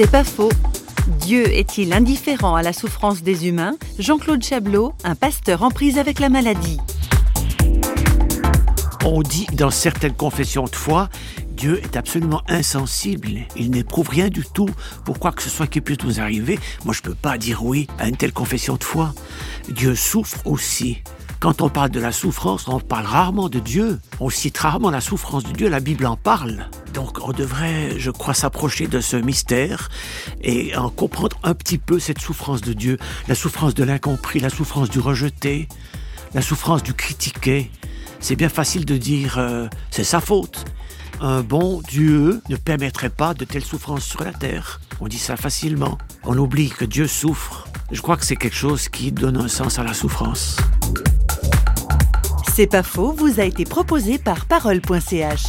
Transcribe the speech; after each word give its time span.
C'est 0.00 0.08
pas 0.08 0.22
faux. 0.22 0.52
Dieu 1.18 1.52
est-il 1.52 1.92
indifférent 1.92 2.54
à 2.54 2.62
la 2.62 2.72
souffrance 2.72 3.24
des 3.24 3.48
humains? 3.48 3.74
Jean-Claude 3.98 4.44
Chablot, 4.44 4.94
un 5.02 5.16
pasteur 5.16 5.64
en 5.64 5.72
prise 5.72 5.98
avec 5.98 6.20
la 6.20 6.28
maladie. 6.28 6.78
On 9.04 9.22
dit 9.22 9.48
dans 9.54 9.72
certaines 9.72 10.14
confessions 10.14 10.66
de 10.66 10.76
foi, 10.76 11.08
Dieu 11.48 11.80
est 11.82 11.96
absolument 11.96 12.42
insensible. 12.46 13.40
Il 13.56 13.72
n'éprouve 13.72 14.08
rien 14.08 14.28
du 14.28 14.44
tout 14.44 14.70
pour 15.04 15.18
quoi 15.18 15.32
que 15.32 15.42
ce 15.42 15.50
soit 15.50 15.66
qui 15.66 15.80
puisse 15.80 16.04
nous 16.04 16.20
arriver. 16.20 16.60
Moi, 16.84 16.94
je 16.94 17.00
ne 17.00 17.06
peux 17.06 17.16
pas 17.16 17.36
dire 17.36 17.64
oui 17.64 17.88
à 17.98 18.06
une 18.06 18.16
telle 18.16 18.32
confession 18.32 18.76
de 18.76 18.84
foi. 18.84 19.12
Dieu 19.68 19.96
souffre 19.96 20.46
aussi. 20.46 20.98
Quand 21.40 21.60
on 21.60 21.70
parle 21.70 21.90
de 21.90 21.98
la 21.98 22.12
souffrance, 22.12 22.68
on 22.68 22.78
parle 22.78 23.06
rarement 23.06 23.48
de 23.48 23.58
Dieu. 23.58 23.98
On 24.20 24.30
cite 24.30 24.58
rarement 24.58 24.90
la 24.90 25.00
souffrance 25.00 25.42
de 25.42 25.50
Dieu. 25.50 25.68
La 25.68 25.80
Bible 25.80 26.06
en 26.06 26.14
parle. 26.14 26.68
Donc 26.98 27.20
on 27.22 27.30
devrait, 27.30 27.96
je 27.96 28.10
crois, 28.10 28.34
s'approcher 28.34 28.88
de 28.88 29.00
ce 29.00 29.14
mystère 29.16 29.88
et 30.42 30.76
en 30.76 30.90
comprendre 30.90 31.38
un 31.44 31.54
petit 31.54 31.78
peu 31.78 32.00
cette 32.00 32.18
souffrance 32.18 32.60
de 32.60 32.72
Dieu. 32.72 32.98
La 33.28 33.36
souffrance 33.36 33.72
de 33.74 33.84
l'incompris, 33.84 34.40
la 34.40 34.50
souffrance 34.50 34.90
du 34.90 34.98
rejeté, 34.98 35.68
la 36.34 36.42
souffrance 36.42 36.82
du 36.82 36.94
critiqué. 36.94 37.70
C'est 38.18 38.34
bien 38.34 38.48
facile 38.48 38.84
de 38.84 38.96
dire 38.96 39.38
euh, 39.38 39.68
c'est 39.92 40.02
sa 40.02 40.20
faute. 40.20 40.64
Un 41.20 41.42
bon 41.42 41.82
Dieu 41.88 42.42
ne 42.48 42.56
permettrait 42.56 43.10
pas 43.10 43.32
de 43.32 43.44
telles 43.44 43.64
souffrances 43.64 44.04
sur 44.04 44.24
la 44.24 44.32
terre. 44.32 44.80
On 45.00 45.06
dit 45.06 45.18
ça 45.18 45.36
facilement. 45.36 45.98
On 46.24 46.36
oublie 46.36 46.68
que 46.68 46.84
Dieu 46.84 47.06
souffre. 47.06 47.68
Je 47.92 48.02
crois 48.02 48.16
que 48.16 48.26
c'est 48.26 48.34
quelque 48.34 48.56
chose 48.56 48.88
qui 48.88 49.12
donne 49.12 49.36
un 49.36 49.46
sens 49.46 49.78
à 49.78 49.84
la 49.84 49.94
souffrance. 49.94 50.56
C'est 52.56 52.66
pas 52.66 52.82
faux, 52.82 53.12
vous 53.12 53.38
a 53.38 53.44
été 53.44 53.64
proposé 53.64 54.18
par 54.18 54.46
parole.ch. 54.46 55.44